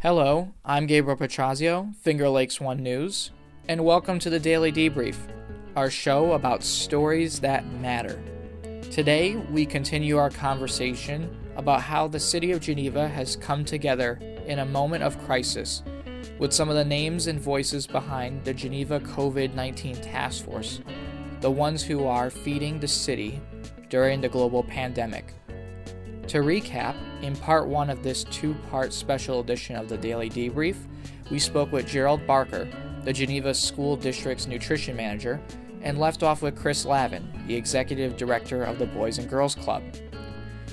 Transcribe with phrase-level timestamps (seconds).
[0.00, 3.32] Hello, I'm Gabriel Pietrorazio, Finger Lakes One News,
[3.66, 5.16] and welcome to the Daily Debrief,
[5.74, 8.22] our show about stories that matter.
[8.92, 14.60] Today, we continue our conversation about how the city of Geneva has come together in
[14.60, 15.82] a moment of crisis
[16.38, 20.80] with some of the names and voices behind the Geneva COVID 19 Task Force,
[21.40, 23.40] the ones who are feeding the city
[23.88, 25.34] during the global pandemic.
[26.28, 30.76] To recap, in part one of this two part special edition of the Daily Debrief,
[31.30, 32.68] we spoke with Gerald Barker,
[33.04, 35.40] the Geneva School District's nutrition manager,
[35.80, 39.82] and left off with Chris Lavin, the executive director of the Boys and Girls Club.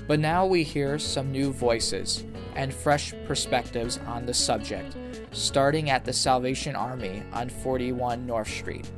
[0.10, 4.98] But now we hear some new voices and fresh perspectives on the subject,
[5.32, 8.92] starting at the Salvation Army on 41 North Street.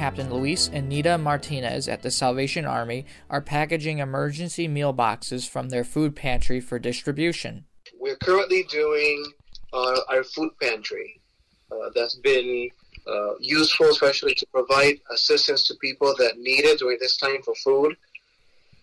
[0.00, 5.68] Captain Luis and Nita Martinez at the Salvation Army are packaging emergency meal boxes from
[5.68, 7.66] their food pantry for distribution.
[7.98, 9.30] We're currently doing
[9.74, 11.20] uh, our food pantry.
[11.70, 12.70] Uh, that's been
[13.06, 17.54] uh, useful, especially to provide assistance to people that need it during this time for
[17.56, 17.94] food.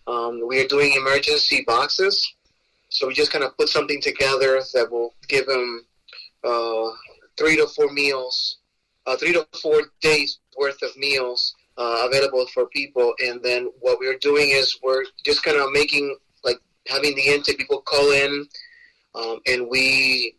[0.06, 2.32] Um, we are doing emergency boxes,
[2.90, 5.84] so we just kind of put something together that will give them
[6.44, 6.90] uh,
[7.36, 8.58] three to four meals,
[9.04, 13.14] uh, three to four days worth of meals uh, available for people.
[13.20, 17.58] And then what we're doing is we're just kind of making like having the intake
[17.58, 18.46] people call in,
[19.14, 20.34] um, and we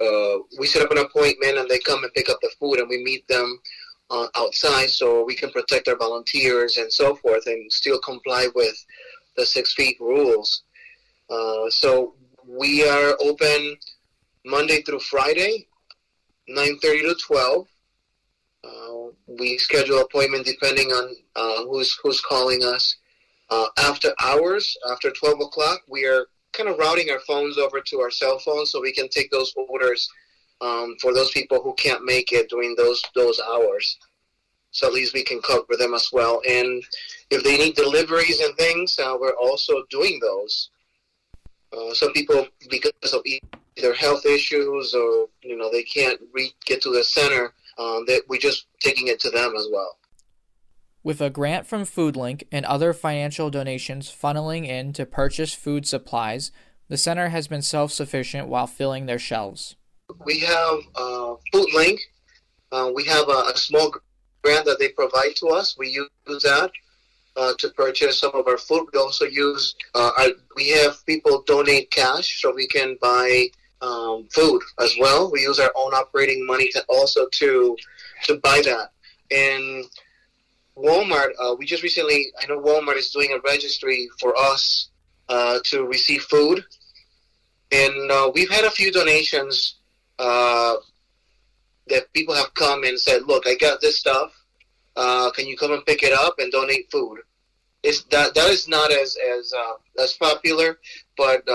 [0.00, 2.88] uh, we set up an appointment and they come and pick up the food and
[2.88, 3.60] we meet them
[4.10, 8.74] uh, outside so we can protect our volunteers and so forth and still comply with
[9.36, 10.62] the six feet rules.
[11.30, 12.14] Uh, so
[12.46, 13.76] we are open
[14.44, 15.66] Monday through Friday,
[16.50, 17.66] 9.30 to 12
[18.64, 22.96] uh, we schedule appointment depending on uh, who's who's calling us.
[23.50, 28.00] Uh, after hours, after 12 o'clock, we are kind of routing our phones over to
[28.00, 30.08] our cell phones so we can take those orders
[30.60, 33.98] um, for those people who can't make it during those those hours.
[34.70, 36.40] So at least we can cover them as well.
[36.48, 36.82] And
[37.30, 40.70] if they need deliveries and things, uh, we're also doing those.
[41.72, 46.82] Uh, some people, because of either health issues or you know they can't re- get
[46.82, 49.98] to the center, um, that we're just taking it to them as well.
[51.02, 56.50] With a grant from FoodLink and other financial donations funneling in to purchase food supplies,
[56.88, 59.76] the center has been self sufficient while filling their shelves.
[60.24, 61.98] We have uh, FoodLink.
[62.72, 63.94] Uh, we have a, a, small
[64.42, 65.76] grant that they provide to us.
[65.78, 66.70] We use that
[67.36, 68.88] uh, to purchase some of our food.
[68.92, 73.48] We also use, uh, our, we have people donate cash so we can buy
[73.80, 75.30] um, food as well.
[75.30, 77.76] We use our own operating money to also to
[78.24, 78.90] to buy that.
[79.30, 79.84] And
[80.76, 84.88] Walmart, uh, we just recently, I know Walmart is doing a registry for us
[85.28, 86.64] uh, to receive food,
[87.70, 89.76] and uh, we've had a few donations
[90.18, 90.74] uh,
[91.88, 94.32] that people have come and said, "Look, I got this stuff.
[94.96, 97.18] Uh, can you come and pick it up and donate food?"
[97.82, 100.78] It's that that is not as as uh, as popular,
[101.16, 101.48] but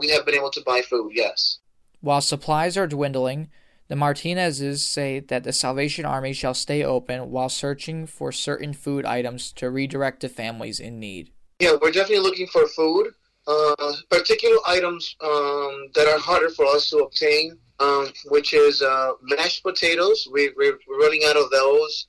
[0.00, 1.58] we have been able to buy food, yes.
[2.00, 3.50] While supplies are dwindling,
[3.88, 9.04] the Martinezes say that the Salvation Army shall stay open while searching for certain food
[9.04, 11.32] items to redirect to families in need.
[11.58, 13.08] Yeah, we're definitely looking for food,
[13.46, 19.12] uh, particular items um, that are harder for us to obtain, um, which is uh,
[19.22, 20.26] mashed potatoes.
[20.32, 22.06] We, are running out of those.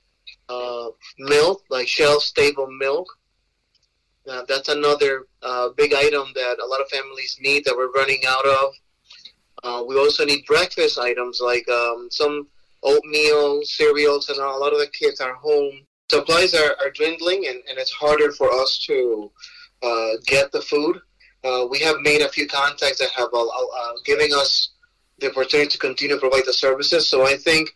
[0.48, 0.88] Uh,
[1.18, 3.08] milk, like shelf stable milk.
[4.28, 8.22] Uh, that's another uh, big item that a lot of families need that we're running
[8.26, 8.72] out of.
[9.64, 12.46] Uh, we also need breakfast items like um, some
[12.82, 15.86] oatmeal, cereals, and a lot of the kids are home.
[16.10, 19.30] Supplies are, are dwindling, and, and it's harder for us to
[19.82, 21.00] uh, get the food.
[21.44, 24.70] Uh, we have made a few contacts that have uh, giving us
[25.18, 27.08] the opportunity to continue to provide the services.
[27.08, 27.70] So I think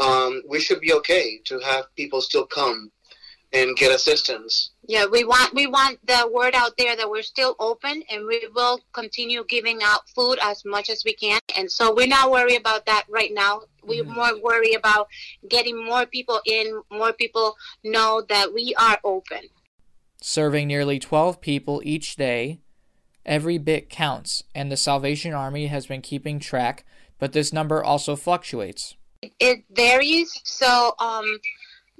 [0.00, 2.90] um, we should be okay to have people still come
[3.54, 4.70] and get assistance.
[4.86, 8.46] Yeah, we want we want the word out there that we're still open and we
[8.54, 11.40] will continue giving out food as much as we can.
[11.56, 13.62] And so we're not worried about that right now.
[13.82, 14.14] We're mm-hmm.
[14.14, 15.08] more worried about
[15.48, 19.40] getting more people in, more people know that we are open.
[20.20, 22.60] Serving nearly 12 people each day,
[23.24, 26.84] every bit counts, and the Salvation Army has been keeping track,
[27.18, 28.96] but this number also fluctuates.
[29.38, 30.40] It varies.
[30.44, 31.38] So, um,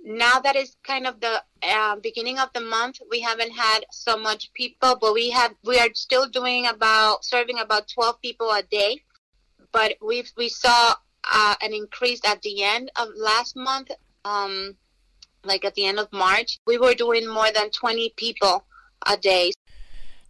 [0.05, 4.17] now that is kind of the uh, beginning of the month we haven't had so
[4.17, 8.63] much people but we have we are still doing about serving about 12 people a
[8.63, 9.01] day
[9.73, 10.95] but we we saw
[11.33, 13.91] uh, an increase at the end of last month
[14.25, 14.77] um,
[15.45, 18.65] like at the end of March, we were doing more than 20 people
[19.07, 19.53] a day.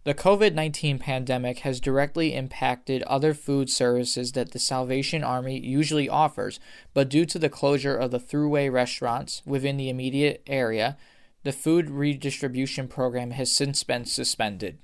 [0.05, 6.07] The COVID 19 pandemic has directly impacted other food services that the Salvation Army usually
[6.07, 6.59] offers,
[6.93, 10.95] but due to the closure of the Thruway restaurants within the immediate area,
[11.41, 14.77] the food redistribution program has since been suspended.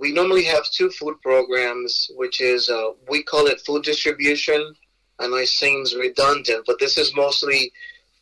[0.00, 4.74] We normally have two food programs, which is uh, we call it food distribution.
[5.20, 7.72] I know it seems redundant, but this is mostly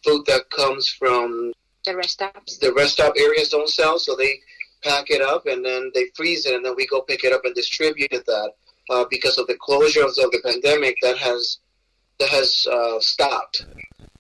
[0.05, 1.55] food that comes from
[1.87, 2.59] the rest stops.
[2.59, 4.39] The rest stop areas don't sell, so they
[4.83, 7.45] pack it up and then they freeze it, and then we go pick it up
[7.45, 8.53] and distribute it that.
[8.91, 11.59] Uh, because of the closures of the pandemic, that has
[12.19, 13.65] that has uh, stopped.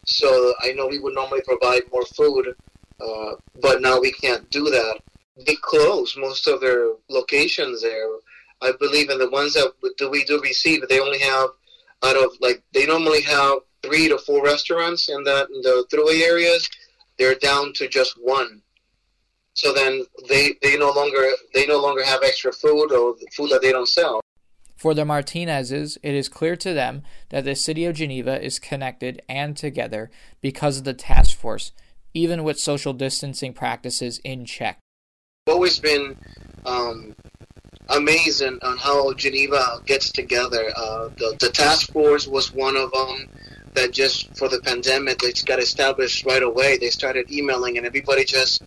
[0.06, 2.54] So I know we would normally provide more food,
[3.00, 5.00] uh, but now we can't do that.
[5.46, 8.06] They close most of their locations there.
[8.60, 11.50] I believe in the ones that do we do receive, they only have
[12.04, 16.22] out of like they normally have three to four restaurants in that in the Thruway
[16.22, 16.68] areas.
[17.18, 18.62] They're down to just one
[19.54, 23.62] so then they they no longer they no longer have extra food or food that
[23.62, 24.20] they don't sell.
[24.76, 29.22] For the Martinezes, it is clear to them that the city of Geneva is connected
[29.28, 30.10] and together
[30.40, 31.70] because of the task force,
[32.14, 34.80] even with social distancing practices in check.
[35.46, 36.16] I've always been
[36.66, 37.14] um,
[37.90, 40.72] amazing on how Geneva gets together.
[40.76, 43.28] Uh, the, the task force was one of them
[43.74, 46.76] that just for the pandemic they got established right away.
[46.76, 48.62] They started emailing and everybody just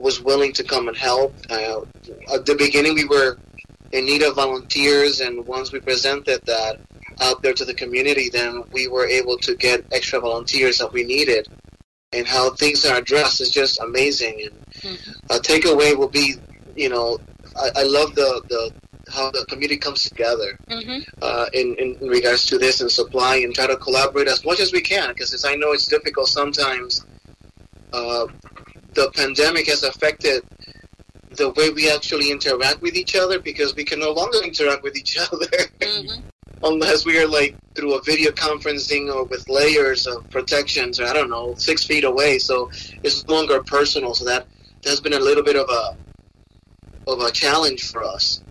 [0.00, 1.34] was willing to come and help.
[1.48, 1.82] Uh,
[2.34, 3.38] at the beginning, we were
[3.92, 6.80] in need of volunteers, and once we presented that
[7.20, 11.04] out there to the community, then we were able to get extra volunteers that we
[11.04, 11.46] needed.
[12.12, 14.42] And how things are addressed is just amazing.
[14.42, 15.10] And mm-hmm.
[15.30, 16.34] a takeaway will be,
[16.74, 17.18] you know,
[17.56, 18.72] I, I love the, the
[19.12, 21.00] how the community comes together mm-hmm.
[21.20, 24.72] uh, in, in regards to this and supply and try to collaborate as much as
[24.72, 27.04] we can because I know it's difficult sometimes
[27.92, 28.26] uh,
[28.94, 30.42] the pandemic has affected
[31.30, 34.96] the way we actually interact with each other because we can no longer interact with
[34.96, 36.20] each other mm-hmm.
[36.64, 41.12] unless we are like through a video conferencing or with layers of protections or I
[41.12, 42.38] don't know six feet away.
[42.38, 42.70] So
[43.02, 44.14] it's no longer personal.
[44.14, 44.46] So that
[44.84, 45.96] has been a little bit of a
[47.06, 48.42] of a challenge for us.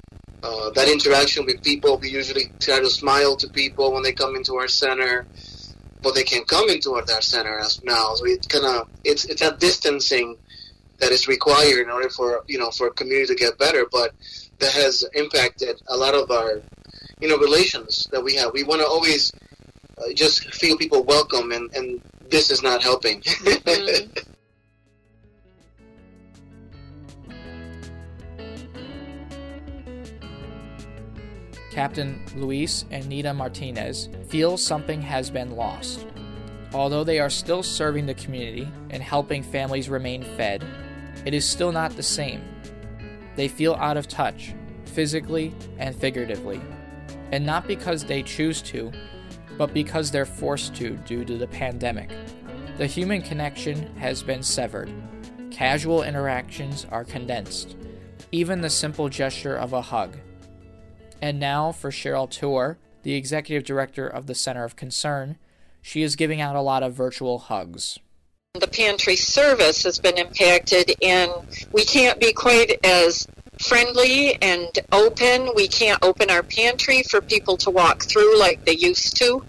[0.41, 4.35] Uh, that interaction with people, we usually try to smile to people when they come
[4.35, 5.27] into our center
[6.01, 8.13] but they can come into our center as now.
[8.15, 10.37] So it's kind of it's it's that distancing
[10.99, 13.85] that is required in order for you know for a community to get better.
[13.91, 14.13] But
[14.59, 16.61] that has impacted a lot of our
[17.19, 18.53] you know relations that we have.
[18.53, 19.31] We want to always
[19.97, 23.21] uh, just feel people welcome, and and this is not helping.
[23.21, 24.31] Mm-hmm.
[31.71, 36.05] Captain Luis and Nita Martinez feel something has been lost.
[36.73, 40.65] Although they are still serving the community and helping families remain fed,
[41.25, 42.41] it is still not the same.
[43.35, 44.53] They feel out of touch,
[44.85, 46.61] physically and figuratively,
[47.31, 48.91] and not because they choose to,
[49.57, 52.09] but because they're forced to due to the pandemic.
[52.77, 54.91] The human connection has been severed.
[55.51, 57.75] Casual interactions are condensed.
[58.31, 60.17] Even the simple gesture of a hug
[61.21, 65.37] and now for Cheryl Tour, the executive director of the Center of Concern,
[65.81, 67.97] she is giving out a lot of virtual hugs.
[68.55, 71.31] The pantry service has been impacted, and
[71.71, 73.27] we can't be quite as
[73.59, 75.51] friendly and open.
[75.55, 79.43] We can't open our pantry for people to walk through like they used to.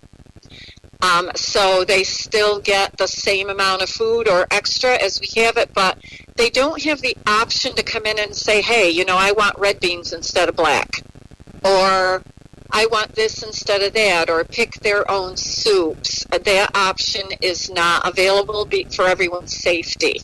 [1.03, 5.57] Um, so they still get the same amount of food or extra as we have
[5.57, 5.99] it, but
[6.37, 9.59] they don't have the option to come in and say, hey, you know, I want
[9.59, 11.03] red beans instead of black
[11.65, 12.23] or
[12.73, 16.25] I want this instead of that, or pick their own soups.
[16.27, 20.21] That option is not available for everyone's safety.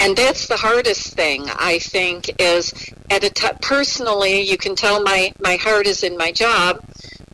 [0.00, 2.74] And that's the hardest thing, I think, is
[3.10, 6.84] at a t- personally, you can tell my, my heart is in my job.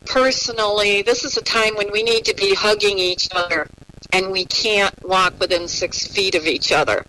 [0.07, 3.69] Personally, this is a time when we need to be hugging each other,
[4.13, 7.05] and we can't walk within six feet of each other.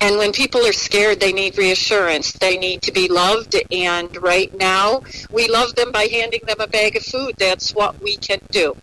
[0.00, 2.32] And when people are scared, they need reassurance.
[2.32, 3.56] They need to be loved.
[3.70, 7.34] And right now, we love them by handing them a bag of food.
[7.38, 8.76] That's what we can do.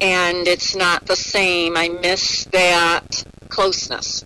[0.00, 1.76] And it's not the same.
[1.76, 4.24] I miss that closeness.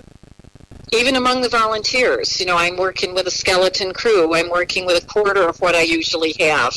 [0.92, 4.34] Even among the volunteers, you know, I'm working with a skeleton crew.
[4.34, 6.74] I'm working with a quarter of what I usually have.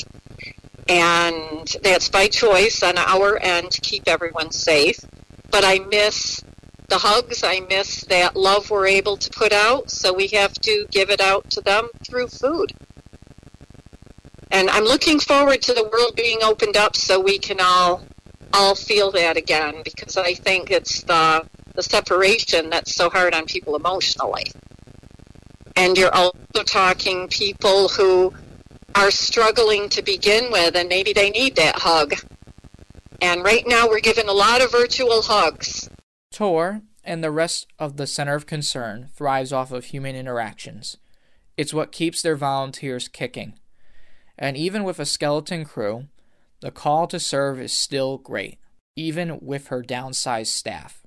[0.87, 4.99] And that's by choice on our end to keep everyone safe.
[5.49, 6.43] But I miss
[6.87, 7.43] the hugs.
[7.43, 11.21] I miss that love we're able to put out, so we have to give it
[11.21, 12.73] out to them through food.
[14.51, 18.03] And I'm looking forward to the world being opened up so we can all
[18.53, 23.45] all feel that again because I think it's the the separation that's so hard on
[23.45, 24.51] people emotionally.
[25.75, 28.31] And you're also talking people who
[28.93, 32.13] are struggling to begin with, and maybe they need that hug.
[33.21, 35.89] And right now, we're giving a lot of virtual hugs.
[36.33, 40.97] Tor and the rest of the Center of Concern thrives off of human interactions.
[41.55, 43.59] It's what keeps their volunteers kicking.
[44.37, 46.07] And even with a skeleton crew,
[46.61, 48.57] the call to serve is still great,
[48.95, 51.03] even with her downsized staff.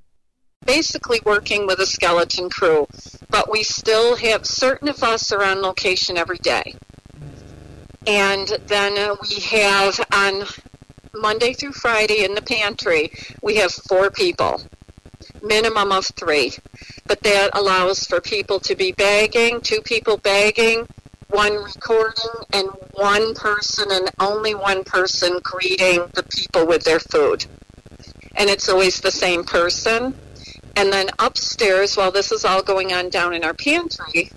[0.65, 2.87] Basically, working with a skeleton crew,
[3.29, 6.75] but we still have certain of us are on location every day.
[8.07, 10.45] And then uh, we have on
[11.15, 13.11] Monday through Friday in the pantry,
[13.43, 14.63] we have four people,
[15.47, 16.53] minimum of three.
[17.07, 20.89] But that allows for people to be bagging, two people bagging,
[21.29, 27.47] one recording, and one person and only one person greeting the people with their food.
[28.35, 30.15] And it's always the same person.
[30.77, 34.31] And then upstairs, while this is all going on down in our pantry,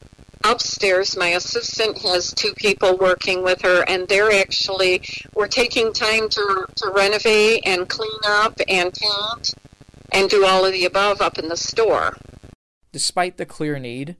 [0.43, 5.01] upstairs my assistant has two people working with her and they're actually
[5.35, 9.53] we're taking time to, to renovate and clean up and paint
[10.11, 12.15] and do all of the above up in the store
[12.91, 14.15] despite the clear need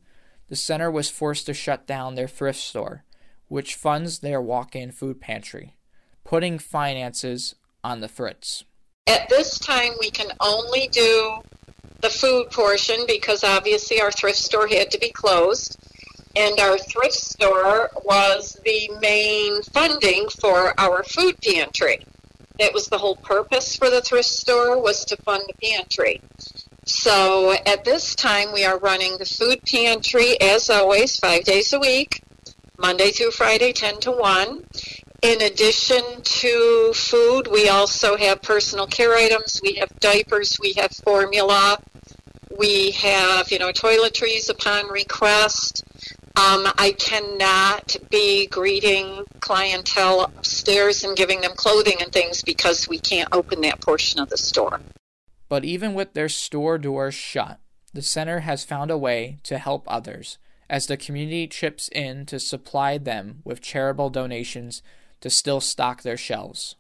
[0.48, 3.04] the center was forced to shut down their thrift store
[3.48, 5.76] which funds their walk-in food pantry
[6.24, 8.64] putting finances on the fritz
[9.08, 11.40] at this time we can only do
[12.02, 15.78] the food portion because obviously our thrift store had to be closed
[16.36, 22.00] and our thrift store was the main funding for our food pantry.
[22.60, 26.22] That was the whole purpose for the thrift store was to fund the pantry.
[26.86, 31.80] So at this time we are running the food pantry as always 5 days a
[31.80, 32.22] week,
[32.78, 34.64] Monday through Friday 10 to 1.
[35.22, 40.92] In addition to food, we also have personal care items, we have diapers, we have
[40.92, 41.78] formula,
[42.58, 45.84] we have, you know, toiletries upon request.
[46.36, 53.00] Um, I cannot be greeting clientele upstairs and giving them clothing and things because we
[53.00, 54.80] can't open that portion of the store.
[55.50, 57.60] But even with their store doors shut,
[57.94, 60.38] the center has found a way to help others
[60.70, 64.84] as the community chips in to supply them with charitable donations
[65.22, 66.76] to still stock their shelves.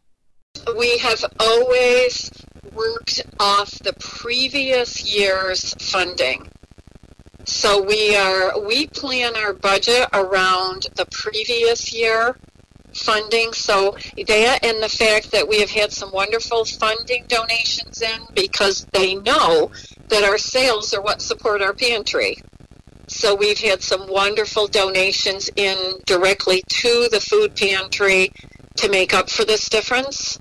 [0.77, 2.31] We have always
[2.73, 6.49] worked off the previous year's funding.
[7.45, 12.35] So we are we plan our budget around the previous year
[12.93, 13.53] funding.
[13.53, 18.85] So that and the fact that we have had some wonderful funding donations in because
[18.91, 19.71] they know
[20.09, 22.37] that our sales are what support our pantry.
[23.07, 28.31] So we've had some wonderful donations in directly to the food pantry
[28.75, 30.39] to make up for this difference.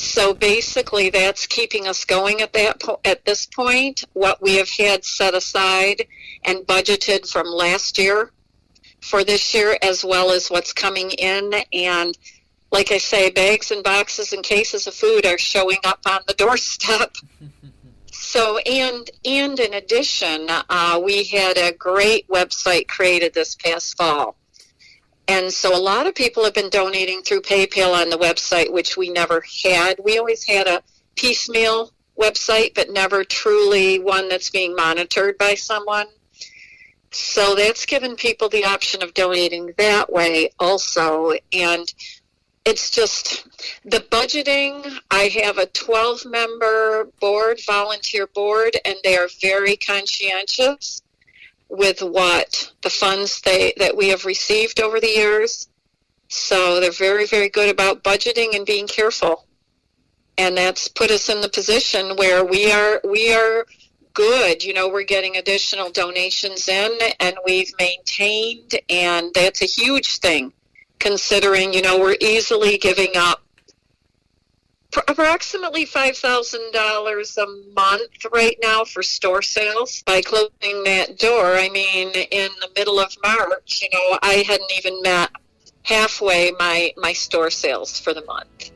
[0.00, 4.02] So basically, that's keeping us going at that po- at this point.
[4.14, 6.06] What we have had set aside
[6.42, 8.30] and budgeted from last year
[9.02, 12.16] for this year, as well as what's coming in, and
[12.72, 16.34] like I say, bags and boxes and cases of food are showing up on the
[16.38, 17.14] doorstep.
[18.10, 24.34] so, and and in addition, uh, we had a great website created this past fall
[25.30, 28.96] and so a lot of people have been donating through PayPal on the website, which
[28.96, 30.00] we never had.
[30.02, 30.82] We always had a
[31.14, 36.08] piecemeal website, but never truly one that's being monitored by someone.
[37.12, 41.34] So that's given people the option of donating that way also.
[41.52, 41.94] And
[42.64, 43.46] it's just
[43.84, 44.98] the budgeting.
[45.12, 51.02] I have a 12 member board, volunteer board, and they are very conscientious
[51.70, 55.68] with what the funds they that we have received over the years.
[56.28, 59.46] So they're very, very good about budgeting and being careful.
[60.36, 63.66] And that's put us in the position where we are we are
[64.14, 64.64] good.
[64.64, 70.52] You know, we're getting additional donations in and we've maintained and that's a huge thing
[70.98, 73.42] considering, you know, we're easily giving up
[75.08, 80.02] approximately $5,000 a month right now for store sales.
[80.04, 84.72] By closing that door, I mean, in the middle of March, you know, I hadn't
[84.78, 85.30] even met
[85.82, 88.72] halfway my, my store sales for the month.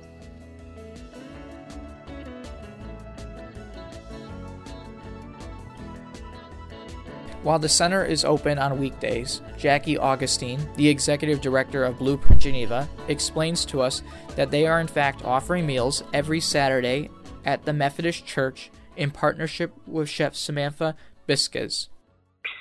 [7.45, 12.89] While the center is open on weekdays, Jackie Augustine, the executive director of Blueprint Geneva,
[13.09, 14.03] explains to us
[14.35, 17.11] that they are in fact offering meals every Saturday
[17.45, 20.97] at the Methodist Church in partnership with Chef Samantha
[21.29, 21.89] Biscas.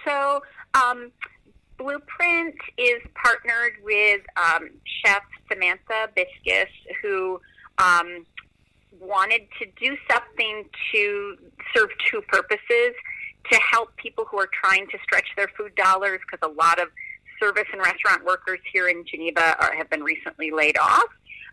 [0.05, 0.41] So,
[0.73, 1.13] um,
[1.77, 6.67] Blueprint is partnered with um, Chef Samantha Biscus,
[7.01, 7.39] who
[7.77, 8.25] um,
[8.99, 11.37] wanted to do something to
[11.73, 12.93] serve two purposes
[13.51, 16.87] to help people who are trying to stretch their food dollars because a lot of
[17.39, 21.09] service and restaurant workers here in Geneva are, have been recently laid off.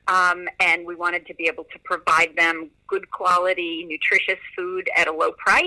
[0.09, 5.09] Um, and we wanted to be able to provide them good quality, nutritious food at
[5.09, 5.67] a low price.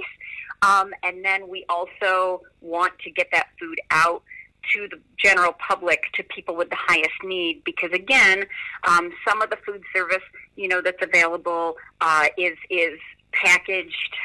[0.62, 4.24] Um, and then we also want to get that food out
[4.74, 8.46] to the general public, to people with the highest need, because again,
[8.88, 10.24] um, some of the food service,
[10.56, 12.98] you know, that's available uh, is is
[13.34, 14.16] packaged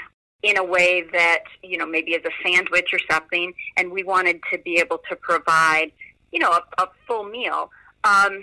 [0.43, 4.41] in a way that you know maybe as a sandwich or something, and we wanted
[4.53, 5.93] to be able to provide,
[6.33, 7.71] you know, a, a full meal.
[8.05, 8.43] Um,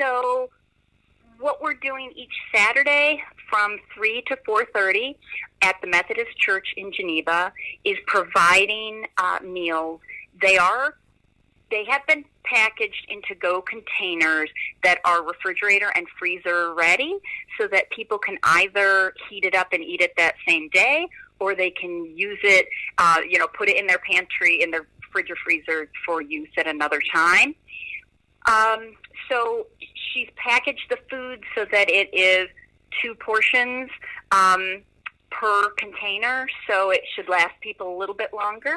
[0.00, 0.50] so
[1.38, 5.16] what we're doing each Saturday from 3 to 4.30
[5.60, 7.52] at the Methodist Church in Geneva
[7.84, 10.00] is providing uh, meals.
[10.40, 10.94] They are
[11.70, 14.50] they have been packaged into go containers
[14.84, 17.16] that are refrigerator and freezer ready
[17.58, 21.08] so that people can either heat it up and eat it that same day
[21.42, 22.66] or they can use it,
[22.98, 26.48] uh, you know, put it in their pantry, in their fridge or freezer for use
[26.56, 27.54] at another time.
[28.46, 28.94] Um,
[29.28, 29.66] so
[30.08, 32.48] she's packaged the food so that it is
[33.00, 33.90] two portions
[34.30, 34.82] um,
[35.30, 38.76] per container, so it should last people a little bit longer.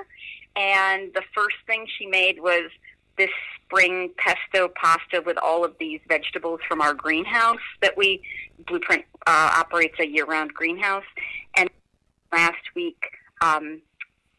[0.56, 2.72] And the first thing she made was
[3.18, 3.30] this
[3.64, 8.22] spring pesto pasta with all of these vegetables from our greenhouse that we
[8.68, 11.04] Blueprint uh, operates a year-round greenhouse.
[11.58, 11.70] And
[12.32, 13.02] last week
[13.42, 13.82] um,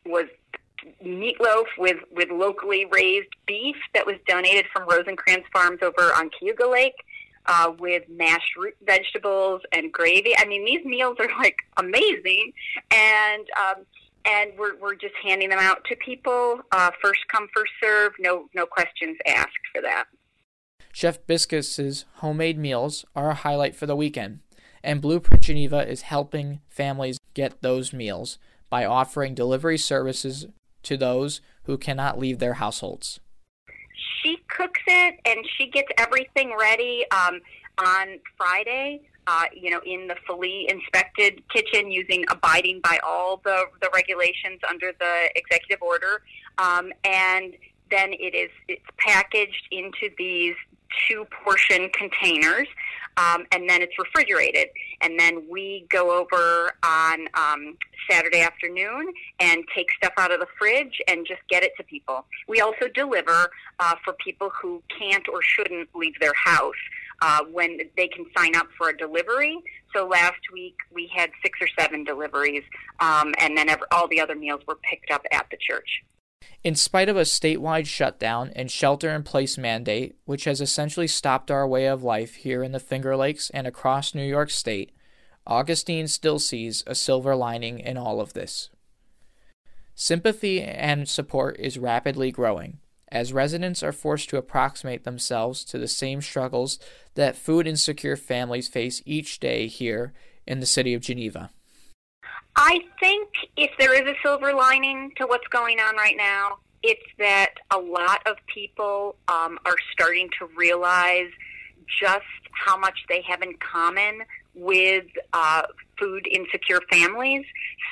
[0.04, 0.26] was
[1.04, 6.68] meatloaf with with locally raised beef that was donated from Rosencrantz Farms over on Cayuga
[6.68, 6.94] Lake.
[7.48, 10.34] Uh, with mashed root vegetables and gravy.
[10.36, 12.52] I mean, these meals are like amazing,
[12.90, 13.84] and um,
[14.24, 16.60] and we're we're just handing them out to people.
[16.72, 18.14] Uh, first come, first serve.
[18.18, 20.06] No no questions asked for that.
[20.92, 24.40] Chef Biscus's homemade meals are a highlight for the weekend,
[24.82, 28.38] and Blueprint Geneva is helping families get those meals
[28.70, 30.46] by offering delivery services
[30.82, 33.20] to those who cannot leave their households.
[34.22, 37.40] She cooks it and she gets everything ready um,
[37.78, 43.64] on Friday uh, you know, in the fully inspected kitchen using abiding by all the,
[43.82, 46.22] the regulations under the executive order.
[46.58, 47.54] Um, and
[47.90, 50.54] then it is it's packaged into these
[51.08, 52.68] two portion containers
[53.16, 54.68] um, and then it's refrigerated
[55.00, 57.76] and then we go over on um,
[58.10, 62.24] saturday afternoon and take stuff out of the fridge and just get it to people
[62.48, 63.50] we also deliver
[63.80, 66.74] uh, for people who can't or shouldn't leave their house
[67.22, 69.58] uh, when they can sign up for a delivery.
[69.94, 72.64] So last week we had six or seven deliveries,
[73.00, 76.02] um, and then every, all the other meals were picked up at the church.
[76.64, 81.50] In spite of a statewide shutdown and shelter in place mandate, which has essentially stopped
[81.50, 84.92] our way of life here in the Finger Lakes and across New York State,
[85.46, 88.70] Augustine still sees a silver lining in all of this.
[89.94, 95.88] Sympathy and support is rapidly growing as residents are forced to approximate themselves to the
[95.88, 96.78] same struggles
[97.14, 100.12] that food insecure families face each day here
[100.46, 101.50] in the city of Geneva.
[102.56, 107.04] I think if there is a silver lining to what's going on right now, it's
[107.18, 111.30] that a lot of people um, are starting to realize
[112.00, 114.22] just how much they have in common
[114.54, 115.62] with uh,
[115.98, 117.44] food insecure families.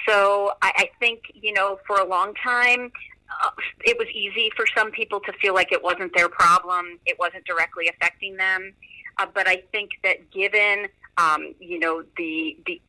[0.09, 2.91] So I, I think, you know, for a long time,
[3.43, 3.51] uh,
[3.85, 7.45] it was easy for some people to feel like it wasn't their problem, it wasn't
[7.45, 8.73] directly affecting them.
[9.19, 12.81] Uh, but I think that given, um, you know, the the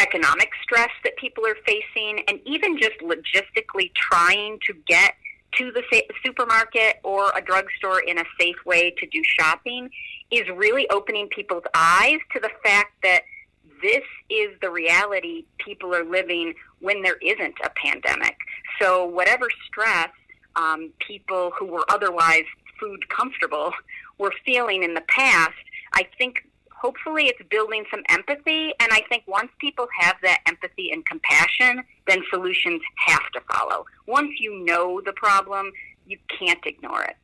[0.00, 5.14] economic stress that people are facing, and even just logistically trying to get
[5.56, 5.82] to the
[6.24, 9.88] supermarket or a drugstore in a safe way to do shopping,
[10.30, 13.22] is really opening people's eyes to the fact that
[13.82, 18.36] this is the reality people are living when there isn't a pandemic.
[18.80, 20.10] So, whatever stress
[20.56, 22.44] um, people who were otherwise
[22.80, 23.72] food comfortable
[24.18, 25.52] were feeling in the past,
[25.92, 26.46] I think
[26.84, 28.74] hopefully it's building some empathy.
[28.78, 33.86] And I think once people have that empathy and compassion, then solutions have to follow.
[34.06, 35.72] Once you know the problem,
[36.06, 37.16] you can't ignore it.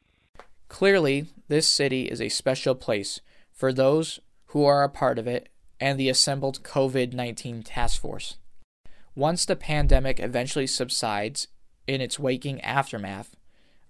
[0.69, 3.21] Clearly, this city is a special place
[3.53, 8.39] for those who are a part of it and the assembled COVID 19 task force.
[9.15, 11.49] Once the pandemic eventually subsides
[11.87, 13.37] in its waking aftermath,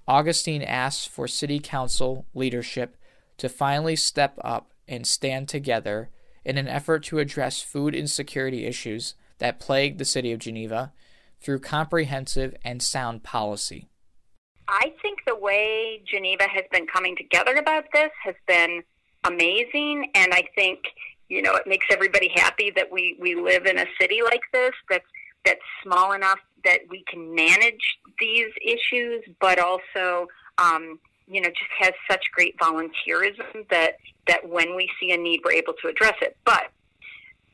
[0.09, 2.96] Augustine asks for City Council leadership
[3.37, 6.11] to finally step up and stand together
[6.44, 10.92] in an effort to address food insecurity issues that plague the city of Geneva
[11.40, 13.88] through comprehensive and sound policy.
[14.68, 18.83] I think the way Geneva has been coming together about this has been
[19.24, 20.81] amazing, and I think
[21.31, 24.72] you know, it makes everybody happy that we, we live in a city like this
[24.90, 25.07] that's,
[25.46, 30.26] that's small enough that we can manage these issues, but also,
[30.59, 30.98] um,
[31.31, 35.53] you know, just has such great volunteerism that, that when we see a need, we're
[35.53, 36.37] able to address it.
[36.45, 36.64] But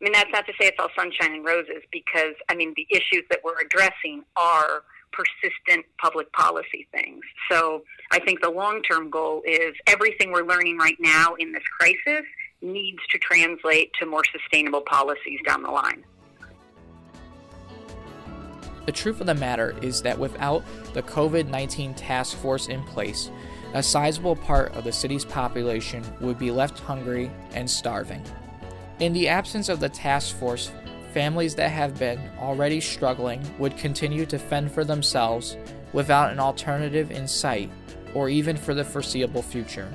[0.01, 2.87] I mean, that's not to say it's all sunshine and roses because, I mean, the
[2.91, 7.21] issues that we're addressing are persistent public policy things.
[7.51, 11.63] So I think the long term goal is everything we're learning right now in this
[11.79, 12.27] crisis
[12.61, 16.05] needs to translate to more sustainable policies down the line.
[18.85, 20.63] The truth of the matter is that without
[20.95, 23.31] the COVID 19 task force in place,
[23.75, 28.23] a sizable part of the city's population would be left hungry and starving.
[29.01, 30.71] In the absence of the task force,
[31.13, 35.57] families that have been already struggling would continue to fend for themselves
[35.93, 37.71] without an alternative in sight
[38.15, 39.93] or even for the foreseeable future.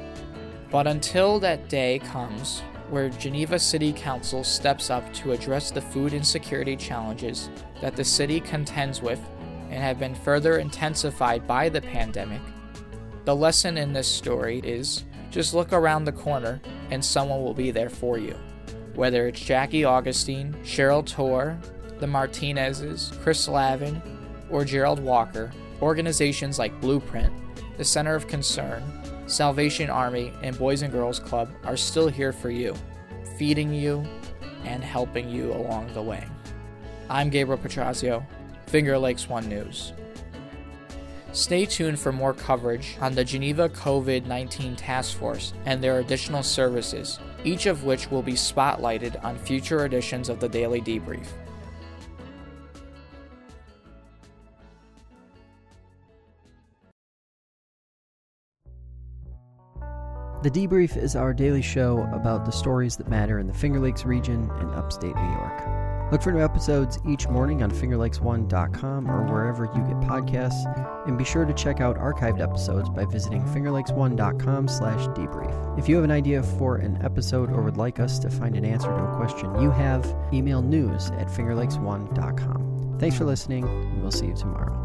[0.70, 6.14] But until that day comes where Geneva City Council steps up to address the food
[6.14, 7.50] insecurity challenges
[7.82, 9.20] that the city contends with
[9.70, 12.42] and have been further intensified by the pandemic,
[13.26, 17.72] the lesson in this story is just look around the corner and someone will be
[17.72, 18.36] there for you.
[18.96, 21.58] Whether it's Jackie Augustine, Cheryl Torr,
[22.00, 24.02] the Martinezes, Chris Lavin,
[24.50, 27.32] or Gerald Walker, organizations like Blueprint,
[27.78, 28.84] the Center of Concern,
[29.28, 32.76] Salvation Army, and Boys and Girls Club are still here for you,
[33.38, 34.04] feeding you
[34.66, 36.26] and helping you along the way.
[37.10, 38.26] I'm Gabriel Pietrorazio,
[38.68, 39.94] Finger Lakes One News.
[41.34, 46.44] Stay tuned for more coverage on the Geneva COVID 19 Task Force and their additional
[46.44, 51.28] services, each of which will be spotlighted on future editions of the Daily Debrief.
[60.44, 64.06] The Debrief is our daily show about the stories that matter in the Finger Lakes
[64.06, 65.91] region and upstate New York.
[66.12, 71.24] Look for new episodes each morning on fingerlakes1.com or wherever you get podcasts, and be
[71.24, 75.80] sure to check out archived episodes by visiting fingerlakes1.com slash debrief.
[75.80, 78.66] If you have an idea for an episode or would like us to find an
[78.66, 82.98] answer to a question you have, email news at fingerlakes1.com.
[83.00, 84.81] Thanks for listening, and we'll see you tomorrow.